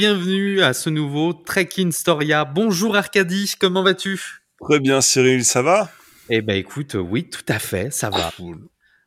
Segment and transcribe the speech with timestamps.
[0.00, 2.46] Bienvenue à ce nouveau Trek in Storia.
[2.46, 4.40] Bonjour Arcadie, comment vas-tu?
[4.58, 5.90] Très bien Cyril, ça va?
[6.30, 8.32] Eh ben écoute, oui, tout à fait, ça va.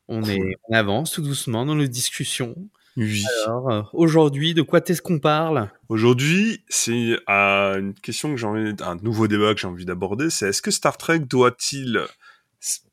[0.07, 2.53] On, est, on avance tout doucement dans nos discussions.
[2.95, 3.25] Oui.
[3.47, 5.67] Alors, euh, aujourd'hui, de quoi est-ce qu'on parle?
[5.89, 10.29] Aujourd'hui, c'est euh, une question que j'ai envie, un nouveau débat que j'ai envie d'aborder,
[10.29, 12.01] c'est est-ce que Star Trek doit-il,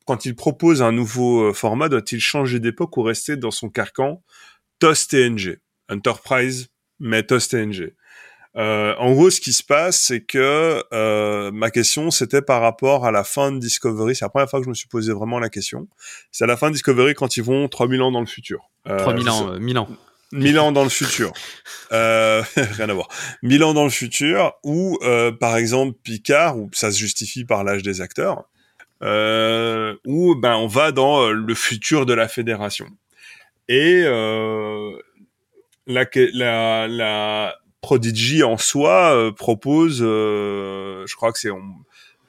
[0.05, 4.23] quand il propose un nouveau euh, format, doit-il changer d'époque ou rester dans son carcan
[4.79, 6.70] TOS TNG, Enterprise,
[7.01, 7.93] mais TOS TNG
[8.57, 13.05] euh, en gros, ce qui se passe, c'est que euh, ma question, c'était par rapport
[13.05, 14.13] à la fin de Discovery.
[14.13, 15.87] C'est la première fois que je me suis posé vraiment la question.
[16.31, 18.69] C'est à la fin de Discovery quand ils vont 3000 ans dans le futur.
[18.89, 19.87] Euh, 3000 ans, euh, 1000 ans.
[20.33, 21.31] 1000 ans dans le futur.
[21.93, 23.09] Euh, rien à voir.
[23.43, 27.65] 1000 ans dans le futur, où, euh, par exemple, Picard, où ça se justifie par
[27.65, 28.45] l'âge des acteurs,
[29.03, 32.87] euh, où ben, on va dans euh, le futur de la Fédération.
[33.67, 34.91] Et euh,
[35.91, 41.63] la, la, la Prodigy en soi euh, propose, euh, je crois que c'est, on,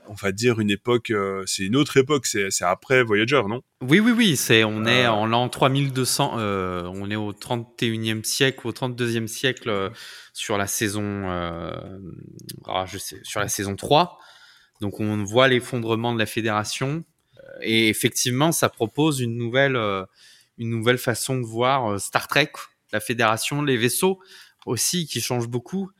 [0.08, 3.60] on, va dire une époque, euh, c'est une autre époque, c'est, après Voyager, non?
[3.82, 8.72] Oui, oui, oui, c'est, on est en l'an 3200, on est au 31e siècle, au
[8.72, 9.90] 32e siècle
[10.32, 14.18] sur la saison, ah, je sais, sur la saison 3.
[14.80, 17.04] Donc on voit l'effondrement de la fédération.
[17.60, 19.76] Et effectivement, ça propose une nouvelle,
[20.56, 22.52] une nouvelle façon de voir Star Trek,
[22.92, 24.20] la fédération, les vaisseaux
[24.66, 25.90] aussi qui change beaucoup.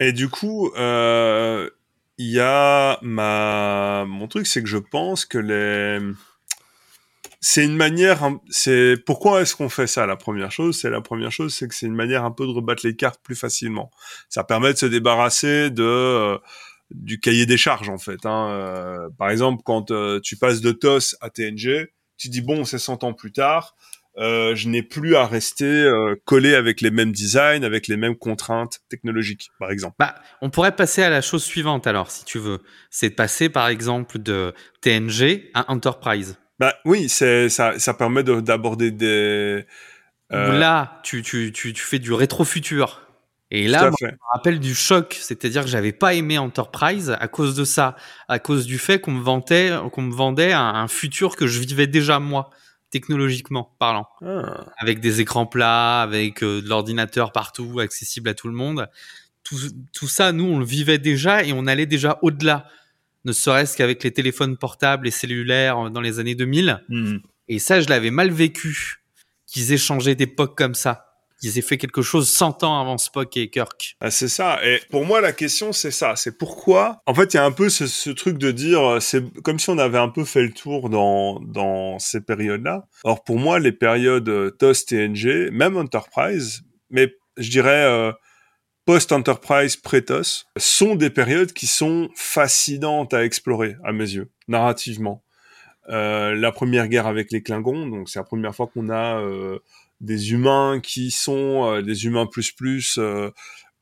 [0.00, 1.70] Et du coup, il euh,
[2.18, 6.00] y a ma mon truc, c'est que je pense que les
[7.40, 10.06] c'est une manière, c'est pourquoi est-ce qu'on fait ça?
[10.06, 12.50] La première chose, c'est la première chose, c'est que c'est une manière un peu de
[12.50, 13.90] rebattre les cartes plus facilement.
[14.28, 16.38] Ça permet de se débarrasser de euh,
[16.90, 18.24] du cahier des charges en fait.
[18.24, 18.50] Hein.
[18.50, 19.92] Euh, par exemple, quand
[20.22, 23.76] tu passes de TOS à TNG, tu dis bon, c'est 100 ans plus tard.
[24.18, 28.16] Euh, je n'ai plus à rester euh, collé avec les mêmes designs, avec les mêmes
[28.16, 29.94] contraintes technologiques, par exemple.
[29.98, 32.58] Bah, on pourrait passer à la chose suivante alors, si tu veux.
[32.90, 36.36] C'est de passer, par exemple, de TNG à Enterprise.
[36.58, 39.64] Bah oui, c'est ça, ça permet d'aborder des.
[40.32, 40.58] Euh...
[40.58, 43.02] Là, tu, tu, tu, tu fais du rétro-futur.
[43.52, 47.28] Et là, moi, je me rappelle du choc, c'est-à-dire que j'avais pas aimé Enterprise à
[47.28, 47.94] cause de ça,
[48.26, 51.60] à cause du fait qu'on me vantait, qu'on me vendait un, un, futur que je
[51.60, 52.50] vivais déjà moi
[52.90, 54.64] technologiquement parlant, ah.
[54.78, 58.88] avec des écrans plats, avec euh, de l'ordinateur partout, accessible à tout le monde.
[59.44, 59.56] Tout,
[59.92, 62.68] tout, ça, nous, on le vivait déjà et on allait déjà au-delà,
[63.24, 66.84] ne serait-ce qu'avec les téléphones portables et cellulaires dans les années 2000.
[66.88, 67.16] Mmh.
[67.48, 69.02] Et ça, je l'avais mal vécu,
[69.46, 71.07] qu'ils aient changé d'époque comme ça
[71.40, 73.96] qu'ils aient fait quelque chose 100 ans avant Spock et Kirk.
[74.00, 74.58] Ah, c'est ça.
[74.64, 76.16] Et pour moi, la question, c'est ça.
[76.16, 77.02] C'est pourquoi.
[77.06, 79.78] En fait, il y a un peu ce, truc de dire, c'est comme si on
[79.78, 82.86] avait un peu fait le tour dans, ces périodes-là.
[83.04, 88.12] Or, pour moi, les périodes euh, TOS, TNG, même Enterprise, mais je dirais euh,
[88.84, 95.22] post-Enterprise, pré-TOS, sont des périodes qui sont fascinantes à explorer, à mes yeux, narrativement.
[95.90, 99.58] Euh, la première guerre avec les Klingons, donc c'est la première fois qu'on a euh,
[100.00, 103.30] des humains qui sont euh, des humains plus plus euh,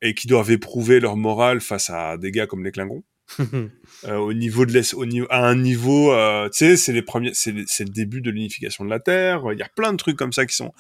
[0.03, 3.03] et qui doivent éprouver leur morale face à des gars comme les Klingons.
[3.41, 7.03] euh, au niveau de l'es- au niveau à un niveau euh, tu sais c'est les
[7.03, 9.97] premiers c'est c'est le début de l'unification de la terre il y a plein de
[9.97, 10.73] trucs comme ça qui sont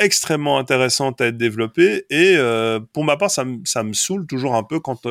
[0.00, 4.26] extrêmement intéressants à être développés et euh, pour ma part ça me ça me saoule
[4.26, 5.06] toujours un peu quand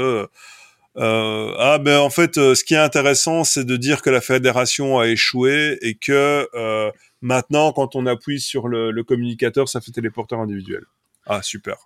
[0.97, 4.19] euh, ah ben en fait euh, ce qui est intéressant c'est de dire que la
[4.19, 6.91] fédération a échoué et que euh,
[7.21, 10.83] maintenant quand on appuie sur le, le, communicateur ça fait téléporteur individuel.
[11.25, 11.77] Ah super.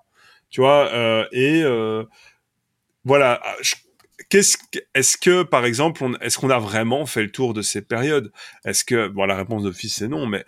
[0.49, 2.03] Tu vois euh, et euh,
[3.03, 3.75] voilà je,
[4.29, 4.57] qu'est-ce
[4.95, 8.31] est-ce que par exemple on, est-ce qu'on a vraiment fait le tour de ces périodes?
[8.65, 10.43] Est-ce que bon la réponse d'office c'est non mais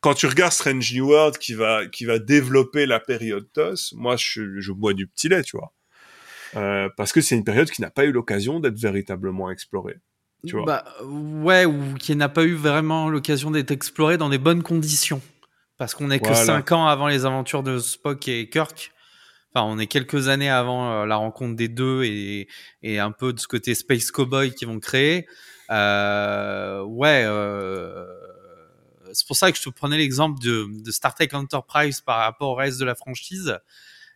[0.00, 4.16] quand tu regardes Strange New World qui va qui va développer la période TOS moi
[4.16, 5.72] je, je bois du petit lait tu vois
[6.56, 9.98] euh, parce que c'est une période qui n'a pas eu l'occasion d'être véritablement explorée.
[10.46, 14.38] Tu vois bah, ouais, ou qui n'a pas eu vraiment l'occasion d'être explorée dans des
[14.38, 15.20] bonnes conditions.
[15.76, 16.44] Parce qu'on est que voilà.
[16.44, 18.92] 5 ans avant les aventures de Spock et Kirk.
[19.54, 22.48] Enfin, on est quelques années avant euh, la rencontre des deux et,
[22.82, 25.26] et, un peu de ce côté Space Cowboy qu'ils vont créer.
[25.70, 28.04] Euh, ouais, euh,
[29.12, 32.50] c'est pour ça que je te prenais l'exemple de, de, Star Trek Enterprise par rapport
[32.50, 33.58] au reste de la franchise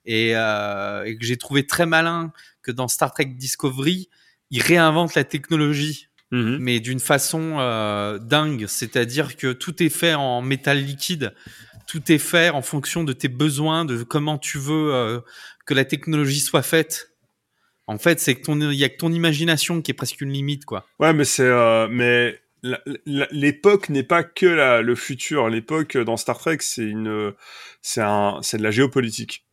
[0.07, 4.09] et, euh, et que j'ai trouvé très malin que dans Star Trek Discovery,
[4.51, 6.59] ils réinventent la technologie, -hmm.
[6.59, 8.67] mais d'une façon euh, dingue.
[8.67, 11.35] C'est-à-dire que tout est fait en métal liquide,
[11.87, 15.21] tout est fait en fonction de tes besoins, de comment tu veux euh,
[15.67, 17.11] que la technologie soit faite.
[17.87, 20.33] En fait, c'est que ton, il y a que ton imagination qui est presque une
[20.33, 20.87] limite, quoi.
[20.99, 22.41] Ouais, mais c'est, euh, mais
[23.31, 25.51] l'époque n'est pas que la, le futur.
[25.51, 27.35] L'époque dans Star Trek, c'est une,
[27.83, 29.44] c'est un, c'est de la géopolitique.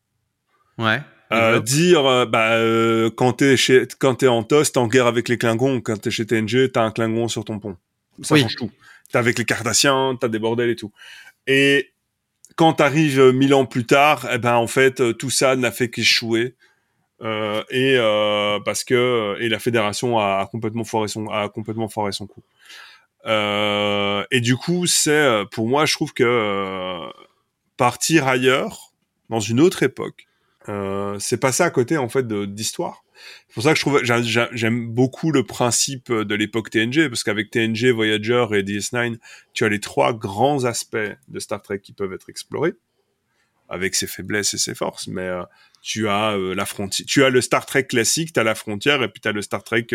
[0.77, 1.01] Ouais.
[1.31, 5.07] Euh, dire euh, bah euh, quand t'es chez quand t'es en TOS t'es en guerre
[5.07, 5.79] avec les Klingons.
[5.79, 7.77] Quand t'es chez TNG t'as un Klingon sur ton pont.
[8.21, 8.69] Ça change tout.
[9.11, 10.91] T'es avec les Cardassiens t'as des bordels et tout.
[11.47, 11.93] Et
[12.57, 16.55] quand t'arrives mille ans plus tard eh ben en fait tout ça n'a fait qu'échouer.
[17.21, 17.97] Et
[18.65, 22.43] parce que et la fédération a, complètement foiré son a complètement foiré son coup.
[23.25, 27.09] Et du coup c'est pour moi je trouve que
[27.77, 28.91] partir ailleurs
[29.29, 30.27] dans une autre époque
[30.69, 33.03] euh, c'est passé à côté en fait d'histoire.
[33.47, 34.01] C'est pour ça que je trouve
[34.53, 39.17] j'aime beaucoup le principe de l'époque TNG parce qu'avec TNG, Voyager et DS9,
[39.53, 40.97] tu as les trois grands aspects
[41.27, 42.73] de Star Trek qui peuvent être explorés
[43.69, 45.43] avec ses faiblesses et ses forces, mais euh,
[45.81, 49.01] tu as euh, la frontière, tu as le Star Trek classique, tu as la frontière
[49.01, 49.87] et puis tu as le Star Trek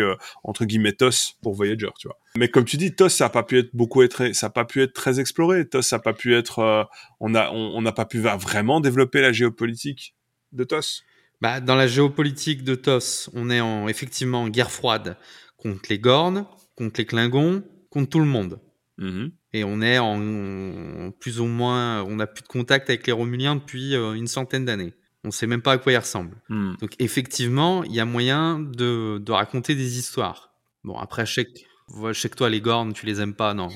[0.43, 2.17] entre guillemets TOS pour Voyager, tu vois.
[2.37, 4.65] Mais comme tu dis, TOS ça a pas pu être beaucoup être ça a pas
[4.65, 6.87] pu être très exploré, TOS ça a pas pu être
[7.19, 10.15] on a on n'a pas pu vraiment développer la géopolitique
[10.57, 11.03] de TOS
[11.39, 15.17] bah, Dans la géopolitique de TOS, on est en, effectivement en guerre froide
[15.57, 16.45] contre les Gornes,
[16.75, 18.59] contre les Klingons, contre tout le monde.
[18.99, 19.31] Mm-hmm.
[19.53, 23.55] Et on est en, plus ou moins, on n'a plus de contact avec les Romuliens
[23.55, 24.93] depuis euh, une centaine d'années.
[25.23, 26.37] On ne sait même pas à quoi ils ressemblent.
[26.49, 26.73] Mm.
[26.79, 30.53] Donc effectivement, il y a moyen de, de, raconter des histoires.
[30.83, 33.53] Bon, après, je sais, que, je sais que toi, les Gornes, tu les aimes pas
[33.53, 33.69] dans,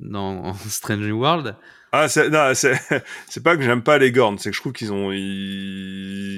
[0.00, 1.56] dans Strange New World.
[1.92, 2.78] Ah, c'est, non, c'est,
[3.28, 5.10] c'est pas que j'aime pas les Gornes, c'est que je trouve qu'ils ont,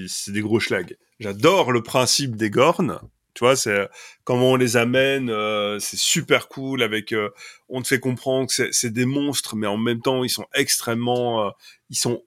[0.09, 0.97] c'est des gros schlags.
[1.19, 3.01] J'adore le principe des Gornes.
[3.35, 3.89] Tu vois, c'est
[4.25, 6.83] comment on les amène, euh, c'est super cool.
[6.83, 7.31] Avec, euh,
[7.69, 10.47] on te fait comprendre que c'est, c'est des monstres, mais en même temps, ils sont
[10.53, 11.51] extrêmement, euh,
[11.91, 12.25] ils sont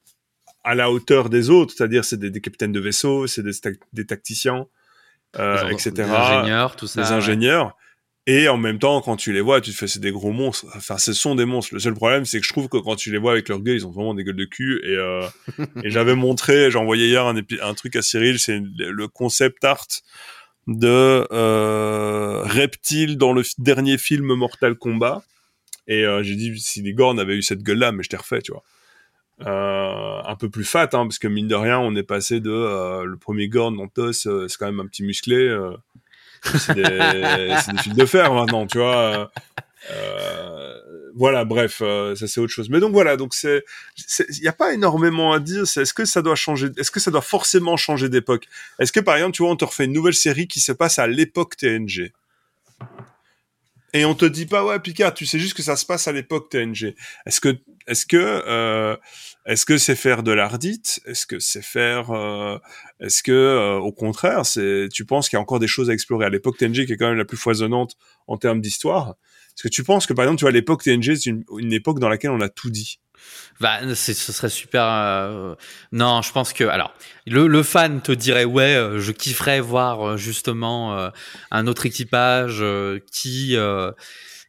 [0.64, 1.74] à la hauteur des autres.
[1.76, 3.52] C'est-à-dire, c'est des, des capitaines de vaisseau, c'est des,
[3.92, 4.66] des tacticiens,
[5.36, 5.92] etc.
[5.92, 7.02] Des ingénieurs, tout ça.
[7.02, 7.76] Des ingénieurs.
[8.26, 10.66] Et en même temps, quand tu les vois, tu te fais, c'est des gros monstres.
[10.76, 11.74] Enfin, ce sont des monstres.
[11.74, 13.76] Le seul problème, c'est que je trouve que quand tu les vois avec leur gueule,
[13.76, 14.80] ils ont vraiment des gueules de cul.
[14.86, 15.28] Et, euh,
[15.84, 19.88] et j'avais montré, j'ai envoyé hier un, un truc à Cyril, c'est le concept art
[20.68, 25.22] de euh, reptile dans le dernier film Mortal Kombat.
[25.88, 28.42] Et euh, j'ai dit, si les Gorn avaient eu cette gueule-là, mais je t'ai refait,
[28.42, 28.64] tu vois.
[29.42, 32.52] Euh, un peu plus fat, hein, parce que mine de rien, on est passé de
[32.52, 35.50] euh, le premier Gorn dans TOS, euh, c'est quand même un petit musclé
[36.44, 39.32] c'est des, des, fils de fer maintenant, tu vois.
[39.92, 40.74] Euh,
[41.16, 42.70] voilà, bref, euh, ça c'est autre chose.
[42.70, 43.64] Mais donc voilà, donc c'est,
[44.30, 45.68] il n'y a pas énormément à dire.
[45.68, 48.48] C'est est-ce que ça doit changer, est-ce que ça doit forcément changer d'époque?
[48.80, 51.00] Est-ce que par exemple, tu vois, on te refait une nouvelle série qui se passe
[51.00, 52.12] à l'époque TNG
[53.94, 56.12] et on te dit pas ouais Picard, tu sais juste que ça se passe à
[56.12, 56.96] l'époque TNG.
[57.26, 57.58] Est-ce que
[57.88, 58.98] est-ce que euh,
[59.46, 61.00] est-ce que c'est faire de l'ardite?
[61.06, 62.58] Est-ce que c'est faire euh,
[63.00, 65.94] Est-ce que euh, au contraire, c'est tu penses qu'il y a encore des choses à
[65.94, 66.26] explorer?
[66.26, 67.96] À l'époque TNG qui est quand même la plus foisonnante
[68.28, 69.16] en termes d'histoire
[69.56, 72.00] Est-ce que tu penses que par exemple, tu vois l'époque TNG, c'est une, une, époque
[72.00, 73.00] dans laquelle on a tout dit
[73.60, 74.84] bah, ce serait super.
[74.84, 75.56] Euh...
[75.92, 76.94] Non, je pense que alors
[77.26, 81.10] le, le fan te dirait ouais, euh, je kifferais voir euh, justement euh,
[81.52, 82.64] un autre équipage
[83.12, 83.56] qui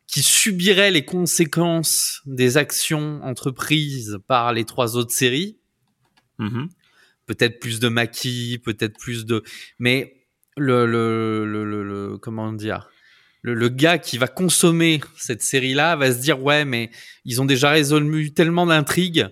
[0.07, 5.59] qui subirait les conséquences des actions entreprises par les trois autres séries.
[6.39, 6.69] Mm-hmm.
[7.27, 9.43] Peut-être plus de maquis, peut-être plus de.
[9.79, 12.91] Mais le, le, le, le comment dire?
[13.45, 16.91] Le, gars qui va consommer cette série-là va se dire ouais, mais
[17.27, 19.29] ils ont déjà résolu tellement d'intrigues,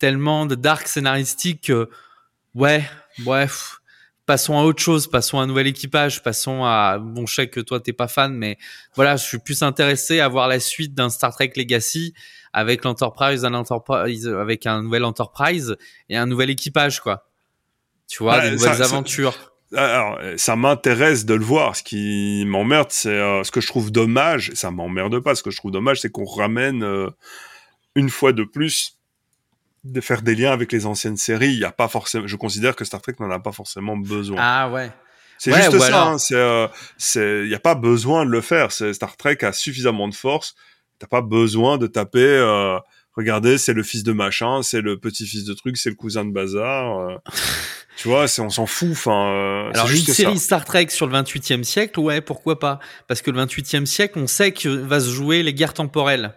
[0.00, 1.88] tellement de dark scénaristiques que
[2.56, 2.84] ouais,
[3.20, 3.80] bref,
[4.26, 7.60] passons à autre chose, passons à un nouvel équipage, passons à bon, je sais que
[7.60, 8.58] toi t'es pas fan, mais
[8.96, 12.14] voilà, je suis plus intéressé à voir la suite d'un Star Trek Legacy
[12.52, 15.76] avec l'Enterprise, un Enterprise, avec un nouvel Enterprise
[16.08, 17.28] et un nouvel équipage quoi.
[18.08, 21.76] Tu vois, des nouvelles aventures alors, ça m'intéresse de le voir.
[21.76, 24.50] Ce qui m'emmerde, c'est euh, ce que je trouve dommage.
[24.54, 25.34] Ça m'emmerde pas.
[25.34, 27.08] Ce que je trouve dommage, c'est qu'on ramène euh,
[27.94, 28.98] une fois de plus
[29.84, 31.52] de faire des liens avec les anciennes séries.
[31.52, 32.26] Il y a pas forcément.
[32.26, 34.38] Je considère que Star Trek n'en a pas forcément besoin.
[34.40, 34.90] Ah ouais.
[35.38, 36.02] C'est juste ça.
[36.02, 36.66] Hein, c'est, euh,
[36.98, 38.72] c'est, il y a pas besoin de le faire.
[38.72, 40.54] C'est Star Trek a suffisamment de force.
[40.98, 42.76] T'as pas besoin de taper.
[43.20, 46.32] Regardez, c'est le fils de machin, c'est le petit-fils de truc, c'est le cousin de
[46.32, 47.20] bazar.
[48.00, 48.88] Tu vois, on s'en fout.
[48.92, 53.20] Enfin, euh, alors une série Star Trek sur le 28e siècle, ouais, pourquoi pas Parce
[53.20, 56.32] que le 28e siècle, on sait que va se jouer les guerres temporelles.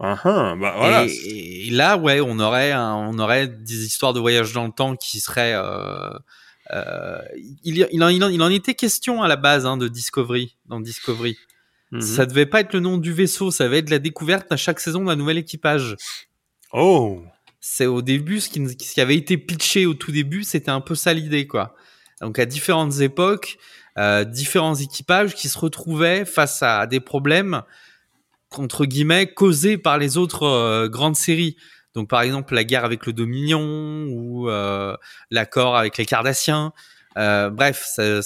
[0.00, 1.06] Uh bah voilà.
[1.06, 5.20] Et, là, ouais, on aurait, on aurait des histoires de voyage dans le temps qui
[5.20, 5.54] seraient.
[5.54, 6.10] Euh,
[6.72, 7.18] euh,
[7.64, 11.38] il, il, en, il, en, était question à la base hein, de Discovery, dans Discovery.
[11.92, 12.00] Mm-hmm.
[12.00, 14.80] Ça devait pas être le nom du vaisseau, ça va être la découverte à chaque
[14.80, 15.96] saison d'un nouvel équipage.
[16.72, 17.22] Oh
[17.62, 20.80] c'est au début ce qui, ce qui, avait été pitché au tout début, c'était un
[20.80, 21.74] peu ça l'idée quoi.
[22.20, 23.56] Donc à différentes époques,
[23.98, 27.62] euh, différents équipages qui se retrouvaient face à des problèmes
[28.50, 31.56] entre guillemets causés par les autres euh, grandes séries.
[31.94, 34.96] Donc par exemple la guerre avec le Dominion ou euh,
[35.30, 36.72] l'accord avec les Cardassiens.
[37.14, 38.20] Bref, ça,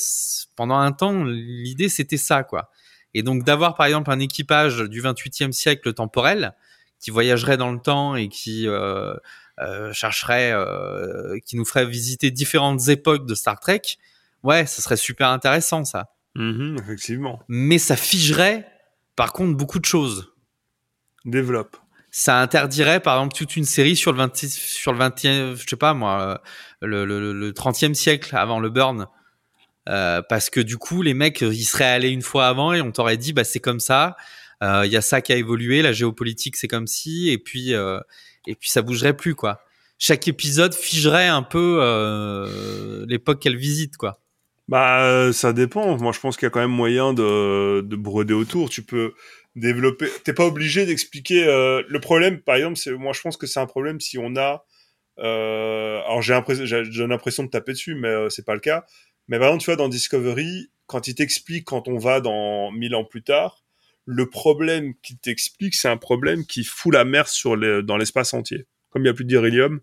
[0.57, 2.71] pendant un temps, l'idée c'était ça quoi.
[3.15, 6.55] Et donc d'avoir par exemple un équipage du 28e siècle temporel
[7.01, 9.15] qui voyagerait dans le temps et qui euh,
[9.59, 13.83] euh chercherait, euh, qui nous ferait visiter différentes époques de Star Trek,
[14.43, 16.11] ouais, ça serait super intéressant ça.
[16.37, 17.43] Mm-hmm, effectivement.
[17.49, 18.67] Mais ça figerait
[19.15, 20.33] par contre beaucoup de choses.
[21.25, 21.77] Développe
[22.19, 25.77] ça interdirait par exemple toute une série sur le 20 sur le 20e je sais
[25.77, 26.41] pas moi
[26.81, 29.07] le, le, le 30e siècle avant le burn
[29.89, 32.93] euh, parce que du coup les mecs ils seraient allés une fois avant et on
[32.93, 34.17] t'aurait dit bah c'est comme ça
[34.63, 37.75] euh, il y a ça qui a évolué la géopolitique c'est comme si et puis
[37.75, 38.01] euh,
[38.47, 39.61] et puis ça bougerait plus quoi
[39.99, 44.21] chaque épisode figerait un peu euh, l'époque qu'elle visite quoi
[44.69, 48.35] bah ça dépend moi je pense qu'il y a quand même moyen de, de broder
[48.35, 49.15] autour tu peux
[49.57, 50.07] développer.
[50.23, 52.41] T'es pas obligé d'expliquer euh, le problème.
[52.41, 54.65] Par exemple, c'est moi je pense que c'est un problème si on a.
[55.19, 58.85] Euh, alors j'ai l'impression de taper dessus, mais euh, c'est pas le cas.
[59.29, 62.95] Mais par exemple, tu vois dans Discovery, quand il t'explique quand on va dans mille
[62.95, 63.65] ans plus tard,
[64.05, 68.35] le problème qu'il t'explique, c'est un problème qui fout la mer sur les, dans l'espace
[68.35, 68.67] entier.
[68.91, 69.81] Comme il y a plus d'irilium,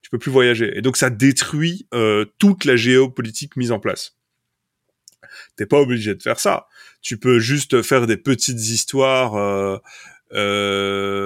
[0.00, 0.76] tu peux plus voyager.
[0.76, 4.16] Et donc ça détruit euh, toute la géopolitique mise en place.
[5.56, 6.66] T'es pas obligé de faire ça
[7.02, 9.78] tu peux juste faire des petites histoires euh,
[10.32, 11.20] euh,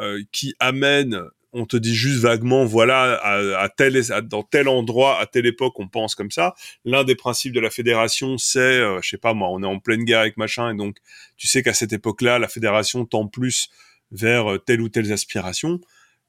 [0.00, 1.22] euh, qui amènent
[1.56, 5.88] on te dit juste vaguement, voilà, à, tel, dans tel endroit, à telle époque, on
[5.88, 6.54] pense comme ça.
[6.84, 10.04] L'un des principes de la fédération, c'est, je sais pas moi, on est en pleine
[10.04, 10.98] guerre avec machin, et donc
[11.36, 13.70] tu sais qu'à cette époque-là, la fédération tend plus
[14.12, 15.80] vers telle ou telle aspiration,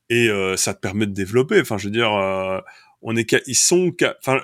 [0.09, 1.59] et ça te permet de développer.
[1.61, 2.11] Enfin, je veux dire,
[3.01, 4.41] on est, ils sont, enfin,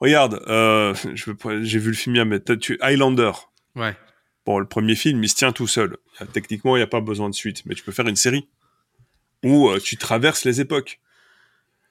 [0.00, 0.94] Regarde, euh,
[1.62, 3.32] j'ai vu le film hier, mais tu Highlander.
[3.74, 3.96] Ouais.
[4.46, 5.96] Bon, le premier film, il se tient tout seul.
[6.32, 8.48] Techniquement, il n'y a pas besoin de suite, mais tu peux faire une série
[9.44, 11.00] où euh, tu traverses les époques.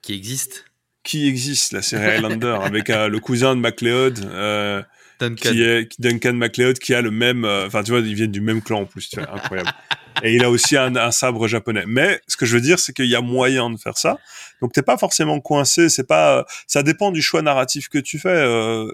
[0.02, 0.66] Qui existe
[1.02, 4.82] Qui existe, la série Highlander, avec euh, le cousin de MacLeod, euh,
[5.18, 5.50] Duncan.
[5.50, 8.62] Qui est Duncan MacLeod, qui a le même, enfin tu vois, ils viennent du même
[8.62, 9.70] clan en plus, tu vois, incroyable.
[10.22, 11.84] et il a aussi un, un, sabre japonais.
[11.88, 14.18] Mais ce que je veux dire, c'est qu'il y a moyen de faire ça.
[14.60, 15.88] Donc t'es pas forcément coincé.
[15.88, 18.44] C'est pas, ça dépend du choix narratif que tu fais.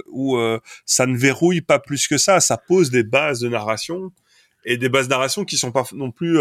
[0.06, 0.38] Ou
[0.86, 2.40] ça ne verrouille pas plus que ça.
[2.40, 4.10] Ça pose des bases de narration
[4.64, 6.38] et des bases de narration qui sont pas non plus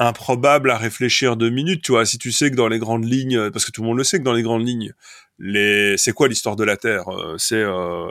[0.00, 1.82] euh, improbables à réfléchir deux minutes.
[1.82, 3.98] Tu vois, si tu sais que dans les grandes lignes, parce que tout le monde
[3.98, 4.92] le sait que dans les grandes lignes,
[5.38, 8.10] les, c'est quoi l'histoire de la Terre euh, C'est euh,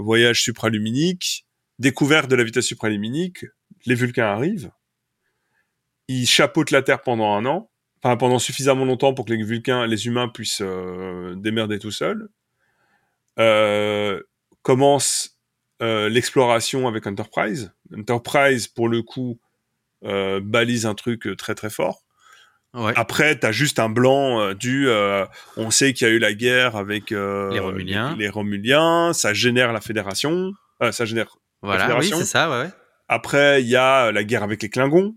[0.00, 1.46] voyage supraluminique,
[1.78, 3.44] découverte de la vitesse supraluminique,
[3.86, 4.70] les Vulcains arrivent,
[6.08, 7.70] ils chapeautent la Terre pendant un an,
[8.02, 12.28] enfin pendant suffisamment longtemps pour que les Vulcains, les humains puissent euh, démerder tout seuls.
[13.38, 14.22] Euh,
[14.62, 15.38] commence
[15.82, 17.72] euh, l'exploration avec Enterprise.
[17.96, 19.38] Enterprise, pour le coup,
[20.04, 22.02] euh, balise un truc très très fort.
[22.74, 22.92] Ouais.
[22.96, 24.88] Après, t'as juste un blanc du.
[25.56, 28.16] on sait qu'il y a eu la guerre avec les Romuliens.
[28.18, 30.52] Les, Romuliens, ça génère la fédération.
[30.90, 31.38] ça génère.
[31.62, 32.64] Voilà, oui, c'est ça, ouais.
[32.66, 32.70] ouais.
[33.08, 35.14] Après, il y a la guerre avec les Klingons.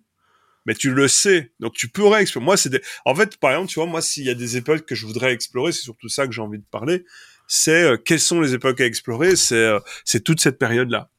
[0.65, 2.45] Mais tu le sais, donc tu pourrais explorer.
[2.45, 2.81] Moi, c'est des...
[3.05, 5.33] en fait, par exemple, tu vois, moi, s'il y a des époques que je voudrais
[5.33, 7.05] explorer, c'est surtout ça que j'ai envie de parler.
[7.47, 9.35] C'est euh, quelles sont les époques à explorer.
[9.35, 11.09] C'est euh, c'est toute cette période-là.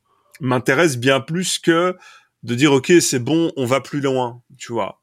[0.41, 1.97] M'intéresse bien plus que
[2.43, 4.43] de dire ok, c'est bon, on va plus loin.
[4.59, 5.01] Tu vois.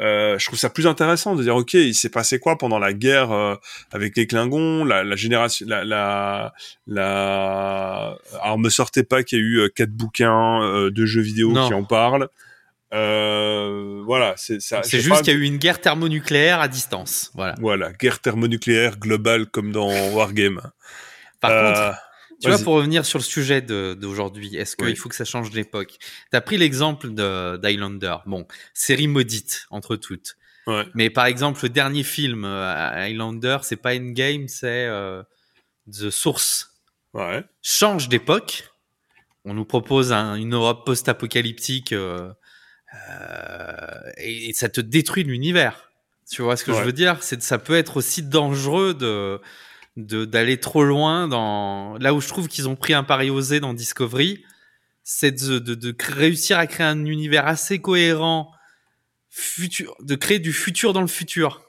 [0.00, 2.92] Euh, je trouve ça plus intéressant de dire ok il s'est passé quoi pendant la
[2.92, 3.56] guerre euh,
[3.90, 6.52] avec les Klingons la, la génération la, la
[6.86, 11.20] la alors me sortez pas qu'il y a eu euh, quatre bouquins euh, de jeux
[11.20, 12.28] vidéo qui en parlent
[12.92, 17.56] voilà c'est ça c'est juste qu'il y a eu une guerre thermonucléaire à distance voilà
[17.58, 20.60] voilà guerre thermonucléaire globale comme dans Wargame
[21.40, 22.07] par contre
[22.40, 25.96] tu vois, pour revenir sur le sujet d'aujourd'hui, est-ce qu'il faut que ça change d'époque
[25.98, 28.16] Tu as pris l'exemple d'Highlander.
[28.26, 30.36] Bon, série maudite, entre toutes.
[30.66, 30.86] Ouais.
[30.94, 35.22] Mais par exemple, le dernier film, euh, Highlander, c'est pas Endgame, c'est euh,
[35.90, 36.74] The Source.
[37.14, 37.42] Ouais.
[37.62, 38.68] Change d'époque.
[39.44, 42.30] On nous propose un, une Europe post-apocalyptique euh,
[43.10, 45.90] euh et, et, ça te détruit l'univers.
[46.30, 46.78] Tu vois ce que ouais.
[46.78, 47.22] je veux dire?
[47.22, 49.40] C'est ça peut être aussi dangereux de
[49.98, 53.74] d'aller trop loin dans là où je trouve qu'ils ont pris un pari osé dans
[53.74, 54.44] Discovery,
[55.02, 58.52] c'est de, de, de, réussir à créer un univers assez cohérent,
[59.28, 61.62] futur, de créer du futur dans le futur,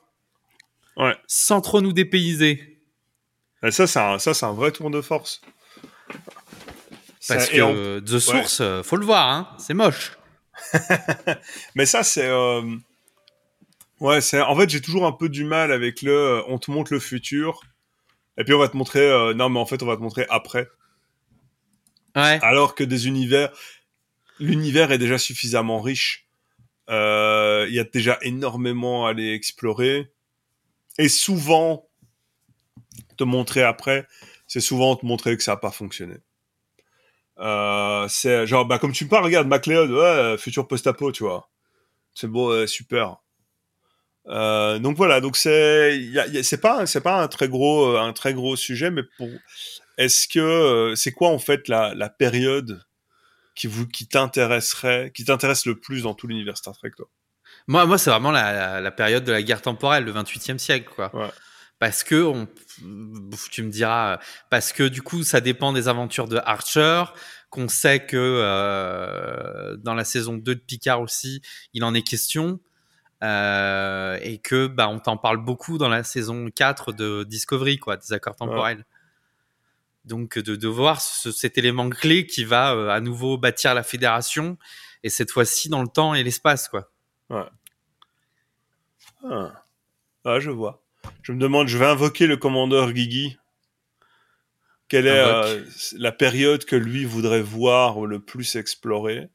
[0.98, 1.16] ouais.
[1.26, 2.82] sans trop nous dépayser.
[3.64, 5.42] Et ça, c'est un, ça, c'est un vrai tour de force.
[7.28, 8.02] Parce ça, que on...
[8.02, 8.84] The Source, ouais.
[8.84, 10.18] faut le voir, hein, c'est moche.
[11.76, 12.62] Mais ça, c'est euh...
[14.00, 16.70] ouais, c'est en fait j'ai toujours un peu du mal avec le, euh, on te
[16.70, 17.62] montre le futur
[18.40, 20.26] et puis on va te montrer, euh, non mais en fait on va te montrer
[20.30, 20.70] après.
[22.16, 22.40] Ouais.
[22.42, 23.52] Alors que des univers,
[24.40, 26.28] l'univers est déjà suffisamment riche.
[26.90, 30.12] Euh, il y a déjà énormément à aller explorer.
[30.98, 31.88] Et souvent,
[33.16, 34.08] te montrer après,
[34.48, 36.16] c'est souvent te montrer que ça n'a pas fonctionné.
[37.38, 41.50] Euh, c'est genre, bah, comme tu me parles, regarde, MacLeod, ouais, futur post-apo, tu vois.
[42.16, 43.18] C'est beau, super.
[44.30, 46.00] Euh, donc voilà, donc c'est,
[46.44, 49.30] c'est pas, c'est pas un très gros, un très gros sujet, mais pour,
[49.98, 52.84] est-ce que, c'est quoi en fait la, la période
[53.56, 57.10] qui vous, qui t'intéresserait, qui t'intéresse le plus dans tout l'univers Star Trek, toi?
[57.68, 61.16] Moi, moi, c'est vraiment la, la, période de la guerre temporelle, le 28e siècle, quoi.
[61.16, 61.30] Ouais.
[61.80, 62.48] Parce que on,
[63.52, 64.20] tu me diras
[64.50, 67.06] parce que du coup ça dépend des aventures de Archer
[67.50, 71.42] qu'on sait que euh, dans la saison 2 de Picard aussi
[71.74, 72.60] il en est question.
[72.60, 72.69] euh,
[73.22, 78.14] et que bah on t'en parle beaucoup dans la saison 4 de Discovery quoi des
[78.14, 78.86] accords temporels.
[80.06, 84.58] Donc de, de voir cet élément clé qui va euh, à nouveau bâtir la fédération
[85.04, 86.90] et cette fois-ci dans le temps et l'espace quoi.
[87.30, 87.46] Ouais.
[89.24, 89.66] Ah.
[90.26, 90.82] ah je vois.
[91.22, 93.38] Je me demande, je vais invoquer le commandeur Guigui.
[94.88, 95.64] Quelle est euh,
[95.98, 99.30] la période que lui voudrait voir le plus explorer?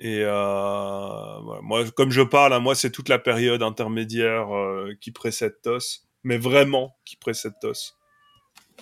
[0.00, 5.10] Et euh, moi, comme je parle, hein, moi c'est toute la période intermédiaire euh, qui
[5.10, 7.96] précède TOS, mais vraiment qui précède TOS.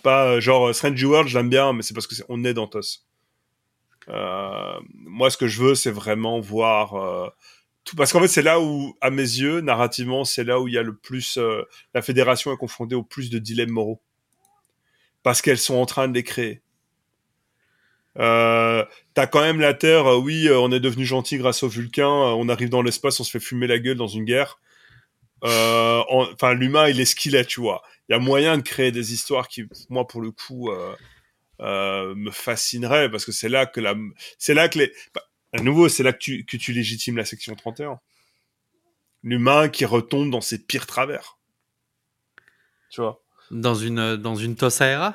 [0.02, 3.06] Pas genre Strange World, j'aime bien, mais c'est parce que on est dans TOS.
[4.08, 7.32] moi, ce que je veux, c'est vraiment voir
[7.94, 10.78] parce qu'en fait c'est là où à mes yeux narrativement c'est là où il y
[10.78, 11.62] a le plus euh,
[11.94, 14.02] la fédération est confrontée au plus de dilemmes moraux
[15.22, 16.62] parce qu'elles sont en train de les créer
[18.18, 21.68] euh, t'as quand même la Terre euh, oui euh, on est devenu gentil grâce aux
[21.68, 24.58] Vulcains on arrive dans l'espace on se fait fumer la gueule dans une guerre
[25.42, 28.90] enfin l'humain il est ce qu'il est tu vois il y a moyen de créer
[28.90, 30.70] des histoires qui moi pour le coup
[31.60, 33.94] me fascineraient parce que c'est là que la
[34.38, 37.24] c'est là que les bah, à nouveau, c'est là que tu, que tu légitimes la
[37.24, 37.98] section 31.
[39.22, 41.38] L'humain qui retombe dans ses pires travers.
[42.90, 43.22] Tu vois?
[43.50, 45.14] Dans une, dans une Tossaira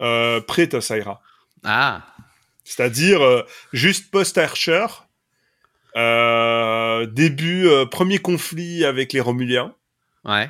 [0.00, 1.22] euh, Pré-Tossaira.
[1.66, 2.06] Ah
[2.62, 4.86] C'est-à-dire, euh, juste post-Archer,
[5.96, 9.74] euh, début, euh, premier conflit avec les Romuliens.
[10.24, 10.48] Ouais.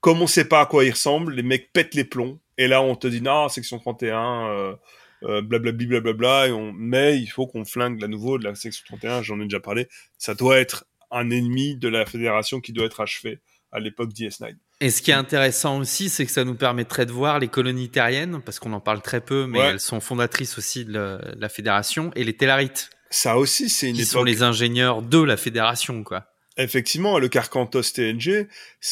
[0.00, 2.38] Comme on sait pas à quoi ils ressemblent, les mecs pètent les plombs.
[2.58, 4.78] Et là, on te dit, non, section 31,
[5.22, 9.22] blablabla, blablabla, et on, mais il faut qu'on flingue la nouveau de la section 31,
[9.22, 13.00] j'en ai déjà parlé, ça doit être un ennemi de la fédération qui doit être
[13.00, 13.40] achevé
[13.72, 14.54] à l'époque DS9.
[14.80, 17.88] Et ce qui est intéressant aussi, c'est que ça nous permettrait de voir les colonies
[17.88, 22.10] terriennes, parce qu'on en parle très peu, mais elles sont fondatrices aussi de la, fédération,
[22.14, 22.90] et les Tellarites.
[23.08, 24.12] Ça aussi, c'est une qui époque...
[24.12, 26.26] sont les ingénieurs de la fédération, quoi.
[26.58, 28.48] Effectivement, le carcan TOS TNG,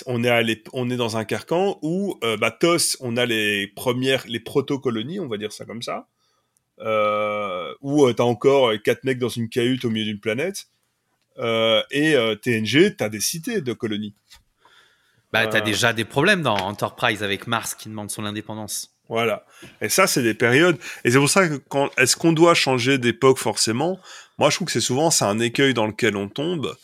[0.06, 3.66] on est, allé, on est dans un carcan où euh, bah, TOS, on a les
[3.68, 6.06] premières, les proto-colonies, on va dire ça comme ça,
[6.80, 10.66] euh, où euh, t'as encore quatre mecs dans une cahute au milieu d'une planète.
[11.90, 14.14] Et TNG, t'as des cités de colonies.
[15.34, 18.94] Bah, t'as déjà des problèmes dans Enterprise avec Mars qui demande son indépendance.
[19.08, 19.44] Voilà.
[19.80, 20.78] Et ça, c'est des périodes.
[21.02, 23.98] Et c'est pour ça que quand est-ce qu'on doit changer d'époque forcément?
[24.38, 26.76] Moi, je trouve que c'est souvent c'est un écueil dans lequel on tombe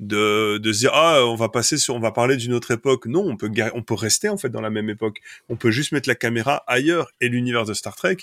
[0.00, 3.04] de de se dire ah on va passer sur on va parler d'une autre époque.
[3.04, 5.20] Non, on peut on peut rester en fait dans la même époque.
[5.50, 7.10] On peut juste mettre la caméra ailleurs.
[7.20, 8.16] Et l'univers de Star Trek,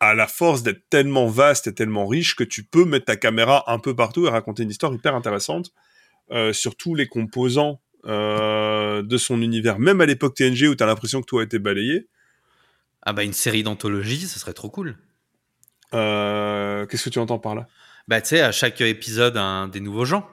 [0.00, 3.62] à la force d'être tellement vaste et tellement riche que tu peux mettre ta caméra
[3.68, 5.70] un peu partout et raconter une histoire hyper intéressante
[6.32, 9.78] euh, sur tous les composants euh, de son univers.
[9.80, 12.06] Même à l'époque TNG où tu as l'impression que tout a été balayé.
[13.02, 14.96] Ah bah une série d'anthologie, ce serait trop cool.
[15.94, 17.66] Euh, Qu'est-ce que tu entends par là?
[18.06, 20.28] Bah tu sais, à chaque épisode, un, des nouveaux gens.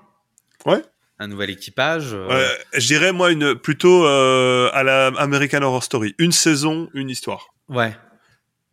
[0.66, 0.82] Ouais.
[1.18, 2.10] Un nouvel équipage.
[2.14, 2.48] Euh.
[2.74, 6.14] Je dirais moi une plutôt à la American Horror Story.
[6.20, 7.56] Une saison, une histoire.
[7.70, 7.96] Ouais,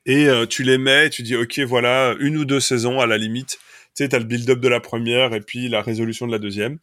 [0.04, 3.58] et tu les mets, tu dis ok voilà une ou deux saisons à la limite.
[3.94, 6.78] Tu sais t'as le build-up de la première et puis la résolution de la deuxième.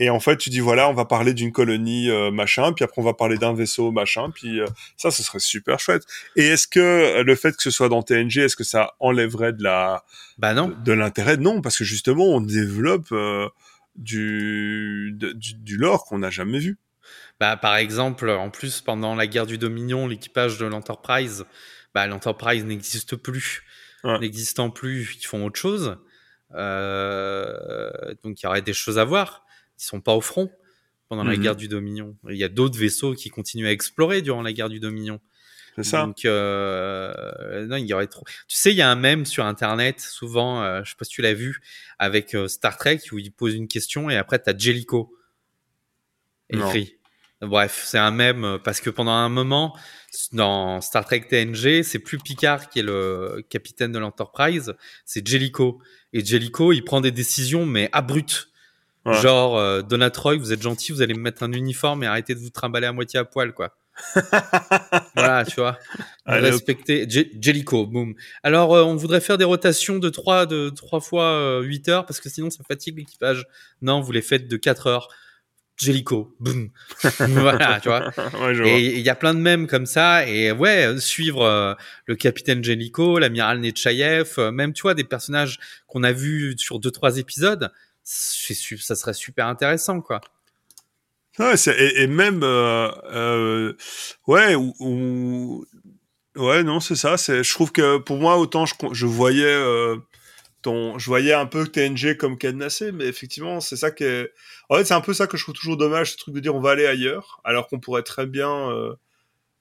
[0.00, 3.00] Et en fait tu dis voilà on va parler d'une colonie euh, machin, puis après
[3.00, 6.02] on va parler d'un vaisseau machin, puis euh, ça ce serait super chouette.
[6.34, 9.62] Et est-ce que le fait que ce soit dans TNG, est-ce que ça enlèverait de
[9.62, 10.02] la
[10.38, 11.36] bah non de, l'intérêt?
[11.36, 13.14] Non parce que justement on développe
[13.94, 16.78] du, du du lore qu'on n'a jamais vu.
[17.38, 21.44] Bah par exemple en plus pendant la guerre du Dominion l'équipage de l'Enterprise
[21.94, 23.62] bah, l'entreprise n'existe plus.
[24.04, 25.98] N'existant plus, ils font autre chose.
[26.54, 27.90] Euh,
[28.24, 29.44] donc il y aurait des choses à voir.
[29.80, 30.50] Ils sont pas au front
[31.08, 31.42] pendant la mhm.
[31.42, 32.16] guerre du Dominion.
[32.28, 35.20] Il y a d'autres vaisseaux qui continuent à explorer durant la guerre du Dominion.
[35.76, 36.04] C'est ça.
[36.04, 38.24] Donc euh, non, il y aurait trop.
[38.48, 41.12] Tu sais, il y a un mème sur internet, souvent, euh, je sais pas si
[41.12, 41.60] tu l'as vu,
[41.98, 45.16] avec euh, Star Trek où il pose une question et après tu as Jellico
[46.50, 46.96] écrit.
[47.40, 49.74] Bref, c'est un mème parce que pendant un moment,
[50.32, 54.74] dans Star Trek TNG, c'est plus Picard qui est le capitaine de l'Enterprise,
[55.06, 55.78] c'est Jellicoe.
[56.12, 58.49] Et Jellicoe, il prend des décisions, mais abruptes.
[59.06, 62.40] Genre, euh, Donatroy, vous êtes gentil, vous allez me mettre un uniforme et arrêter de
[62.40, 63.76] vous trimballer à moitié à poil, quoi.
[65.14, 65.78] voilà, tu vois.
[66.26, 68.14] Respecter Jellicoe, boum.
[68.42, 72.06] Alors, euh, on voudrait faire des rotations de 3 de trois fois 8 euh, heures
[72.06, 73.44] parce que sinon ça fatigue l'équipage.
[73.82, 75.08] Non, vous les faites de 4 heures.
[75.80, 76.70] Jellico, boum.
[77.20, 78.12] voilà, tu vois.
[78.66, 80.28] et il y a plein de mèmes comme ça.
[80.28, 85.58] Et ouais, suivre euh, le capitaine Jellico, l'amiral Nechayev, euh, même, tu vois, des personnages
[85.86, 87.72] qu'on a vus sur deux, trois épisodes,
[88.12, 90.20] ça serait super intéressant, quoi.
[91.38, 93.72] Ouais, et, et, même, euh,
[94.26, 95.64] ouais, ou,
[96.36, 97.16] ouais, non, c'est ça.
[97.16, 99.54] Je trouve que pour moi, autant je, je voyais
[100.64, 104.32] je voyais un peu TNG comme cadenassé, mais effectivement, c'est ça qui est.
[104.68, 106.54] En fait, c'est un peu ça que je trouve toujours dommage, ce truc de dire
[106.54, 108.70] on va aller ailleurs, alors qu'on pourrait très bien.
[108.70, 108.94] Euh,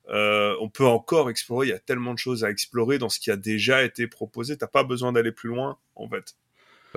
[0.09, 1.67] euh, on peut encore explorer.
[1.67, 4.57] Il y a tellement de choses à explorer dans ce qui a déjà été proposé.
[4.57, 6.35] T'as pas besoin d'aller plus loin, en fait.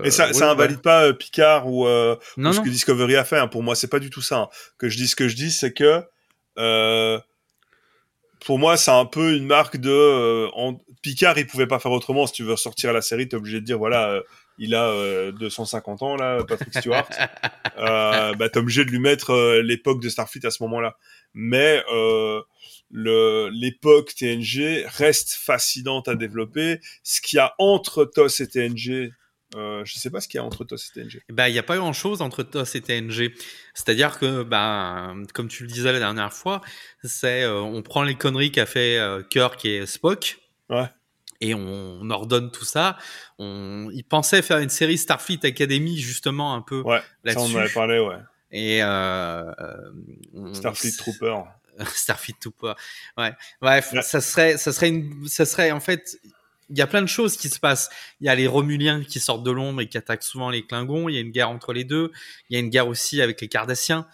[0.05, 3.39] Et ça, euh, ça invalide pas Picard ou, ce que Discovery a fait.
[3.39, 3.49] Hein.
[3.49, 4.39] Pour moi, c'est pas du tout ça.
[4.39, 4.49] Hein.
[4.79, 6.03] Que je dis ce que je dis, c'est que
[8.45, 10.79] pour moi, c'est un peu une marque de euh, en...
[11.03, 11.39] Picard.
[11.39, 12.27] Il pouvait pas faire autrement.
[12.27, 14.23] Si tu veux sortir la série, t'es obligé de dire voilà, euh,
[14.59, 17.09] il a 250 euh, ans là, Patrick Stewart.
[17.79, 20.97] euh, bah t'es obligé de lui mettre l'époque de Starfleet à ce moment-là.
[21.35, 21.83] Mais
[22.91, 26.81] le l'époque TNG reste fascinante à développer.
[27.03, 29.13] Ce qu'il y a entre TOS et TNG
[29.55, 31.23] euh, je sais pas ce qu'il y a entre TOS et TNG.
[31.31, 33.35] Ben, il n'y a pas grand chose entre TOS et TNG.
[33.75, 36.61] C'est-à-dire que, ben, comme tu le disais la dernière fois,
[37.03, 40.39] c'est, euh, on prend les conneries qu'a fait euh, Kirk et Spock.
[40.71, 40.89] Ouais.
[41.41, 42.97] Et on, ordonne tout ça.
[43.39, 47.47] On, ils pensaient faire une série Starfleet Academy, justement, un peu ouais, là-dessus.
[47.47, 48.19] Ça, on en avait parlé, ouais.
[48.53, 48.79] Et,
[50.55, 51.37] Starfleet Trooper.
[51.95, 52.75] Starfleet Trooper.
[53.17, 53.33] Ouais.
[53.61, 56.17] Bref, ça serait, ça serait une, ça serait, en fait,
[56.73, 57.91] il y a plein de choses qui se passent.
[58.21, 61.11] Il y a les Romuliens qui sortent de l'ombre et qui attaquent souvent les Klingons.
[61.11, 62.11] Il y a une guerre entre les deux.
[62.49, 64.07] Il y a une guerre aussi avec les Cardassiens.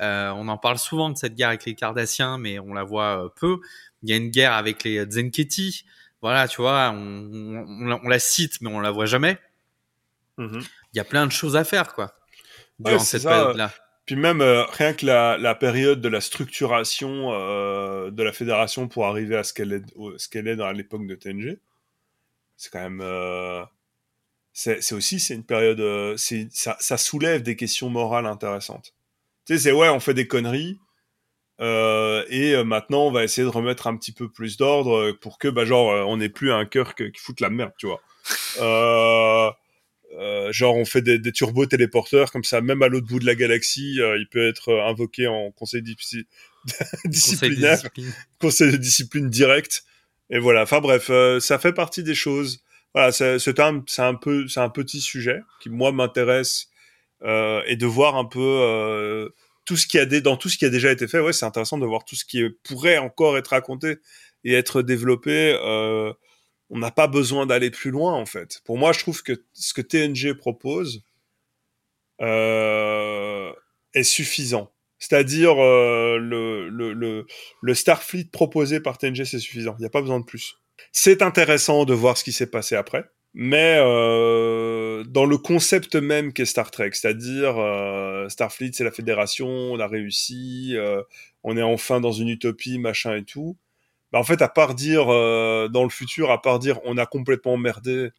[0.00, 3.24] Euh, on en parle souvent de cette guerre avec les Cardassiens, mais on la voit
[3.24, 3.60] euh, peu.
[4.02, 5.86] Il y a une guerre avec les Zenketi.
[6.20, 9.38] Voilà, tu vois, on, la cite, mais on la voit jamais.
[10.36, 10.66] Mm-hmm.
[10.92, 12.14] Il y a plein de choses à faire, quoi,
[12.78, 13.72] durant cette période-là.
[14.04, 17.30] Puis même euh, rien que la, période de la structuration
[18.10, 21.58] de la fédération pour arriver à ce qu'elle est, qu'elle est dans l'époque de TNG
[22.62, 23.64] c'est quand même euh,
[24.52, 28.94] c'est aussi c'est une période euh, c'est ça, ça, soulève des questions morales intéressantes.
[29.46, 30.78] Tu sais c'est ouais on fait des conneries
[31.60, 35.48] euh, et maintenant on va essayer de remettre un petit peu plus d'ordre pour que
[35.48, 38.00] bah genre on n'ait plus un cœur qui fout la merde tu vois.
[40.50, 43.34] Genre on fait des, des turbos téléporteurs comme ça même à l'autre bout de la
[43.34, 45.82] galaxie il peut être invoqué en conseil
[47.06, 47.80] disciplinaire.
[48.38, 49.84] conseil de discipline direct
[50.30, 50.62] et voilà.
[50.62, 52.62] Enfin bref, euh, ça fait partie des choses.
[52.94, 56.68] Voilà, c'est un, peu, c'est un petit sujet qui moi m'intéresse
[57.22, 59.30] euh, et de voir un peu euh,
[59.64, 61.20] tout ce qui a dans tout ce qui a déjà été fait.
[61.20, 63.98] Ouais, c'est intéressant de voir tout ce qui pourrait encore être raconté
[64.44, 65.56] et être développé.
[66.74, 68.60] On n'a pas besoin d'aller plus loin en fait.
[68.64, 71.02] Pour moi, je trouve que ce que TNG propose
[72.20, 74.70] est suffisant.
[75.02, 77.26] C'est-à-dire euh, le, le,
[77.60, 79.74] le, Starfleet proposé par TNG, c'est suffisant.
[79.78, 80.58] Il n'y a pas besoin de plus.
[80.92, 86.32] C'est intéressant de voir ce qui s'est passé après, mais euh, dans le concept même
[86.32, 90.76] qu'est Star Trek, c'est-à-dire euh, Starfleet, c'est la fédération, on a réussi,
[91.42, 93.56] on est enfin dans une utopie, machin et tout.
[94.12, 97.56] Bah, en fait, à part dire dans le futur, à part dire on a complètement
[97.56, 98.10] merdé,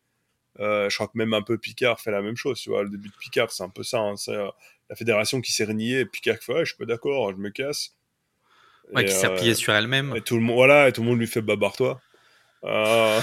[0.59, 2.59] je crois que même un peu Picard fait la même chose.
[2.59, 3.99] Tu vois, le début de Picard, c'est un peu ça.
[3.99, 4.15] Hein,
[4.89, 7.95] la fédération qui s'est reniée, et puis quelquefois, je suis pas d'accord, je me casse.
[8.93, 10.13] Ouais, qui s'est repliée euh, sur elle-même.
[10.15, 12.01] Et tout le monde, voilà, et tout le monde lui fait babar-toi.
[12.63, 13.19] Euh,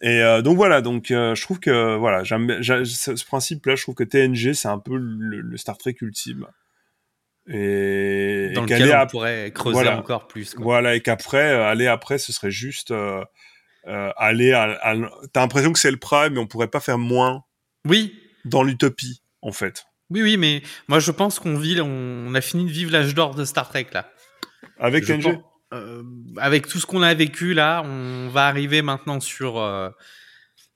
[0.00, 4.52] et euh, donc voilà, donc je trouve que voilà, ce principe-là, je trouve que TNG
[4.54, 6.46] c'est un peu le, Star Trek ultime.
[7.48, 10.54] Et, dans lequel on pourrait creuser encore plus.
[10.56, 12.92] Voilà, et qu'après, aller après, ce serait juste
[13.84, 14.94] aller à, à...
[15.32, 17.44] T'as l'impression que c'est le prime, mais on pourrait pas faire moins.
[17.88, 18.16] Oui.
[18.44, 19.86] Dans l'utopie, en fait.
[20.12, 23.34] Oui, oui, mais moi je pense qu'on vit, on, a fini de vivre l'âge d'or
[23.34, 24.10] de Star Trek là.
[24.78, 26.02] Avec euh,
[26.36, 29.58] Avec tout ce qu'on a vécu là, on va arriver maintenant sur.
[29.58, 29.88] Euh,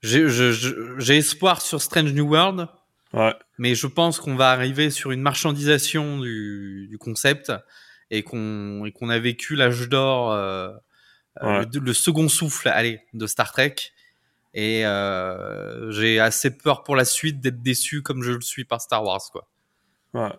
[0.01, 2.67] j'ai espoir sur Strange New World.
[3.13, 3.33] Ouais.
[3.57, 7.51] Mais je pense qu'on va arriver sur une marchandisation du, du concept
[8.09, 10.69] et qu'on a vécu l'âge d'or, euh,
[11.43, 13.75] euh le, le, second souffle, allez, de Star Trek.
[14.53, 18.81] Et euh, j'ai assez peur pour la suite d'être déçu comme je le suis par
[18.81, 19.47] Star Wars, quoi.
[20.13, 20.31] Ouais.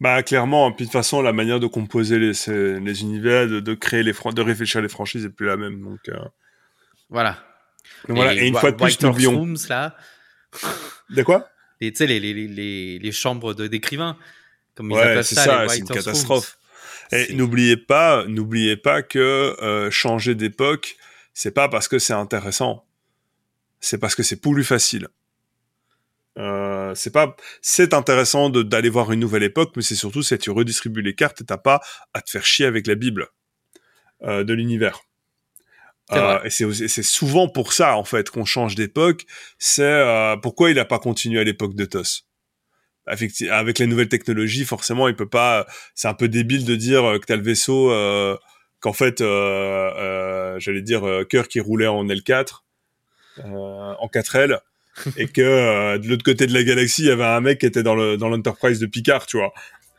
[0.00, 2.32] Bah clairement, puis de toute façon la manière de composer les,
[2.80, 5.80] les univers, de, créer les de réfléchir les franchises est plus la même.
[5.82, 6.16] Donc euh.
[7.08, 7.38] voilà.
[8.08, 8.34] voilà.
[8.34, 9.54] Et une fois de plus, n'oublions.
[9.68, 9.96] là.
[11.10, 11.48] De quoi?
[11.80, 14.16] Tu sais les, les, les, les, chambres d'écrivains,
[14.74, 16.58] comme ils ouais, c'est ça, c'est une catastrophe.
[17.12, 19.18] Et n'oubliez pas, n'oubliez pas que
[19.62, 20.96] euh, changer d'époque,
[21.34, 22.84] c'est pas parce que c'est intéressant,
[23.84, 25.08] c'est parce que c'est plus facile.
[26.38, 30.50] Euh, c'est pas, c'est intéressant d'aller voir une nouvelle époque, mais c'est surtout si tu
[30.50, 31.80] redistribues les cartes et t'as pas
[32.12, 33.28] à te faire chier avec la Bible
[34.22, 35.00] euh, de l'univers.
[36.12, 39.24] Euh, et c'est souvent pour ça en fait qu'on change d'époque.
[39.58, 40.02] C'est
[40.42, 42.26] pourquoi il a pas continué à l'époque de TOS.
[43.06, 45.66] Avec, avec les nouvelles technologies, forcément, il peut pas.
[45.94, 47.88] C'est un peu débile de dire que t'as le vaisseau,
[48.80, 52.63] qu'en fait, j'allais dire cœur qui roulait en L4,
[53.42, 54.60] en 4L
[55.16, 57.66] et que euh, de l'autre côté de la galaxie, il y avait un mec qui
[57.66, 59.52] était dans le dans l'Enterprise de Picard, tu vois.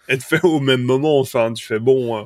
[0.08, 2.18] Et fait au même moment, enfin, tu fais bon.
[2.18, 2.24] Euh,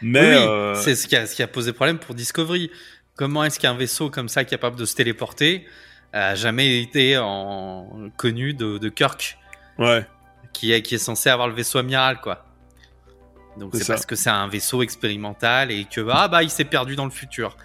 [0.00, 2.70] mais euh, c'est ce qui a ce qui a posé problème pour Discovery.
[3.16, 5.66] Comment est-ce qu'un vaisseau comme ça capable de se téléporter
[6.12, 9.36] a jamais été en connu de, de Kirk?
[9.78, 10.06] Ouais.
[10.52, 12.44] Qui est qui est censé avoir le vaisseau amiral, quoi.
[13.58, 16.96] Donc c'est parce que c'est un vaisseau expérimental et que ah bah il s'est perdu
[16.96, 17.56] dans le futur.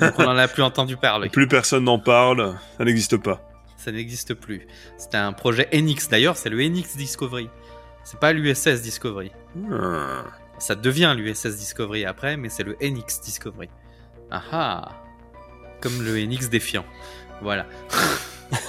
[0.00, 1.28] Donc on en a plus entendu parler.
[1.28, 3.46] Plus personne n'en parle, ça n'existe pas
[3.86, 4.66] ça n'existe plus.
[4.98, 7.48] C'était un projet NX d'ailleurs, c'est le NX Discovery.
[8.02, 9.30] C'est pas l'USS Discovery.
[9.54, 10.22] Hmm.
[10.58, 13.68] Ça devient l'USS Discovery après, mais c'est le NX Discovery.
[14.30, 14.88] Ah ah
[15.80, 16.84] Comme le NX défiant.
[17.42, 17.66] Voilà.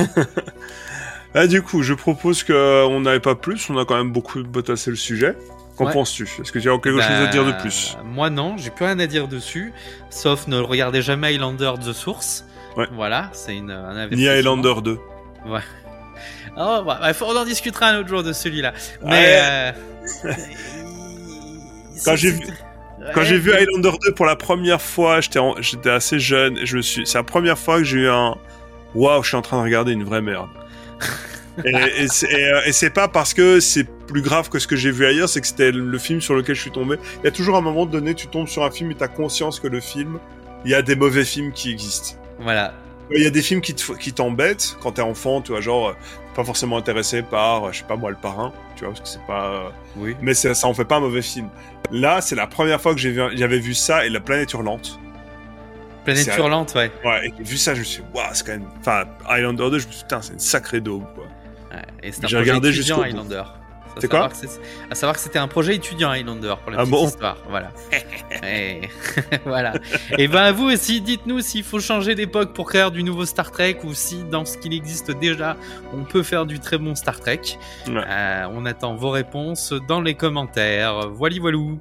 [1.33, 4.91] ah, du coup, je propose qu'on n'avait pas plus, on a quand même beaucoup botassé
[4.91, 5.35] le sujet.
[5.77, 6.23] Qu'en penses-tu?
[6.41, 7.97] Est-ce que tu as quelque chose à dire de bah, plus?
[8.03, 9.73] Moi non, j'ai plus rien à dire dessus,
[10.09, 12.45] sauf ne regardez jamais Highlander The Source.
[12.93, 14.99] Voilà, c'est une, un Ni Highlander 2.
[15.45, 15.59] Ouais.
[16.59, 18.73] Oh, bah, bah on en discutera un autre jour de celui-là.
[19.03, 19.37] Mais.
[19.39, 19.71] Euh,
[22.03, 22.47] quand j'ai vu.
[23.13, 26.57] Quand j'ai vu Highlander 2 pour la première fois, j'étais j'étais assez jeune.
[26.63, 28.35] Je suis, c'est la première fois que j'ai eu un
[28.95, 30.49] waouh, je suis en train de regarder une vraie merde.
[31.65, 35.05] et, euh, et c'est pas parce que c'est plus grave que ce que j'ai vu
[35.05, 36.97] ailleurs, c'est que c'était le film sur lequel je suis tombé.
[37.21, 39.59] Il y a toujours un moment donné, tu tombes sur un film et t'as conscience
[39.59, 40.19] que le film,
[40.65, 42.17] il y a des mauvais films qui existent.
[42.39, 42.73] Voilà.
[43.09, 45.95] Il y a des films qui t'embêtent quand t'es enfant, tu vois, genre,
[46.35, 49.25] pas forcément intéressé par, je sais pas moi, le parrain, tu vois, parce que c'est
[49.25, 49.71] pas.
[49.95, 50.15] Oui.
[50.21, 51.49] Mais ça, ça en fait pas un mauvais film.
[51.91, 54.99] Là, c'est la première fois que j'avais vu, vu ça et la planète hurlante.
[56.03, 56.91] Planète hurlante, ouais.
[57.03, 58.67] Ouais, et vu ça, je me suis dit, waouh, c'est quand même.
[58.79, 61.25] Enfin, Highlander 2, je me suis dit, putain, c'est une sacrée daube, quoi.
[61.71, 63.43] Ouais, et c'est un J'ai regardé jusqu'au Highlander.
[63.99, 64.29] C'est quoi
[64.89, 67.37] À savoir que c'était un projet étudiant Highlander pour la ah petite histoire.
[67.49, 67.71] Voilà.
[68.43, 68.81] et...
[69.45, 69.73] voilà.
[70.17, 73.77] Et ben vous aussi, dites-nous s'il faut changer d'époque pour créer du nouveau Star Trek
[73.83, 75.57] ou si dans ce qu'il existe déjà,
[75.93, 77.41] on peut faire du très bon Star Trek.
[77.87, 81.09] Euh, on attend vos réponses dans les commentaires.
[81.09, 81.79] Voilà, voilou.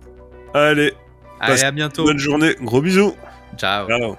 [0.55, 0.95] Allez.
[1.41, 2.05] Allez, à bientôt.
[2.05, 2.55] Bonne journée.
[2.63, 3.15] Gros bisous.
[3.59, 3.87] Ciao.
[3.89, 4.17] Ciao.